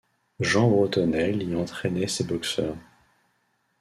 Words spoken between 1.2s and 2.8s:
y entrainait ses boxeurs.